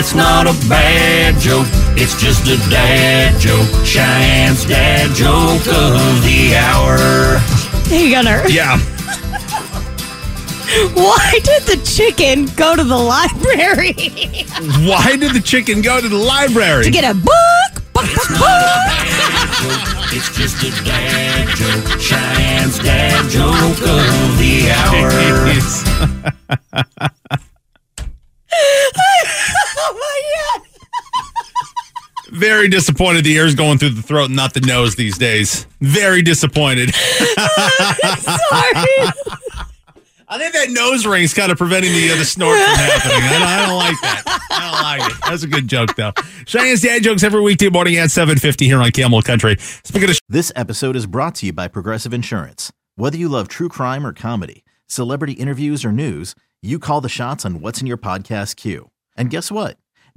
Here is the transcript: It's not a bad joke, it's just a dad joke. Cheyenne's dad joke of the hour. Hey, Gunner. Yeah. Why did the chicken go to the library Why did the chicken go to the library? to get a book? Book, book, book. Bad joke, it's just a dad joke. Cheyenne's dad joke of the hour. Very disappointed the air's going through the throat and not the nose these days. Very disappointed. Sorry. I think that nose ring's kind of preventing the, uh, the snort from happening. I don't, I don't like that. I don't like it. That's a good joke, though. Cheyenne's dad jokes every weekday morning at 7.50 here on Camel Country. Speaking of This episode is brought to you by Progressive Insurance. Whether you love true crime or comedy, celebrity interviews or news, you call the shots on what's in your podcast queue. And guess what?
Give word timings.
It's 0.00 0.14
not 0.14 0.46
a 0.46 0.54
bad 0.66 1.38
joke, 1.38 1.66
it's 1.94 2.18
just 2.18 2.46
a 2.46 2.56
dad 2.70 3.38
joke. 3.38 3.68
Cheyenne's 3.84 4.64
dad 4.64 5.14
joke 5.14 5.66
of 5.66 6.22
the 6.24 6.56
hour. 6.56 7.36
Hey, 7.84 8.10
Gunner. 8.10 8.42
Yeah. 8.48 8.78
Why 10.94 11.38
did 11.44 11.64
the 11.64 11.76
chicken 11.84 12.46
go 12.56 12.74
to 12.76 12.82
the 12.82 12.96
library 12.96 13.92
Why 14.88 15.16
did 15.16 15.34
the 15.34 15.42
chicken 15.44 15.82
go 15.82 16.00
to 16.00 16.08
the 16.08 16.16
library? 16.16 16.84
to 16.84 16.90
get 16.90 17.04
a 17.04 17.12
book? 17.12 17.82
Book, 17.92 18.06
book, 18.06 18.28
book. 18.28 18.38
Bad 18.40 19.48
joke, 19.60 20.14
it's 20.16 20.34
just 20.34 20.62
a 20.62 20.70
dad 20.82 21.46
joke. 21.58 22.00
Cheyenne's 22.00 22.78
dad 22.78 23.28
joke 23.28 23.82
of 23.84 24.38
the 24.38 24.70
hour. 24.70 25.10
Very 32.32 32.68
disappointed 32.68 33.24
the 33.24 33.36
air's 33.36 33.54
going 33.54 33.78
through 33.78 33.90
the 33.90 34.02
throat 34.02 34.26
and 34.26 34.36
not 34.36 34.54
the 34.54 34.60
nose 34.60 34.96
these 34.96 35.18
days. 35.18 35.66
Very 35.80 36.22
disappointed. 36.22 36.94
Sorry. 36.94 37.06
I 40.32 40.38
think 40.38 40.52
that 40.52 40.70
nose 40.70 41.04
ring's 41.06 41.34
kind 41.34 41.50
of 41.50 41.58
preventing 41.58 41.90
the, 41.92 42.12
uh, 42.12 42.16
the 42.16 42.24
snort 42.24 42.56
from 42.56 42.76
happening. 42.76 43.18
I 43.20 43.32
don't, 43.32 43.42
I 43.42 43.66
don't 43.66 43.76
like 43.76 44.00
that. 44.02 44.22
I 44.52 44.70
don't 44.70 44.82
like 45.00 45.10
it. 45.10 45.18
That's 45.28 45.42
a 45.42 45.48
good 45.48 45.66
joke, 45.66 45.96
though. 45.96 46.12
Cheyenne's 46.46 46.82
dad 46.82 47.02
jokes 47.02 47.24
every 47.24 47.40
weekday 47.40 47.68
morning 47.68 47.96
at 47.96 48.10
7.50 48.10 48.60
here 48.66 48.80
on 48.80 48.92
Camel 48.92 49.22
Country. 49.22 49.56
Speaking 49.58 50.08
of 50.08 50.18
This 50.28 50.52
episode 50.54 50.94
is 50.94 51.06
brought 51.06 51.34
to 51.36 51.46
you 51.46 51.52
by 51.52 51.66
Progressive 51.66 52.14
Insurance. 52.14 52.72
Whether 52.94 53.18
you 53.18 53.28
love 53.28 53.48
true 53.48 53.68
crime 53.68 54.06
or 54.06 54.12
comedy, 54.12 54.62
celebrity 54.86 55.32
interviews 55.32 55.84
or 55.84 55.90
news, 55.90 56.36
you 56.62 56.78
call 56.78 57.00
the 57.00 57.08
shots 57.08 57.44
on 57.44 57.60
what's 57.60 57.80
in 57.80 57.88
your 57.88 57.98
podcast 57.98 58.54
queue. 58.54 58.90
And 59.16 59.30
guess 59.30 59.50
what? 59.50 59.78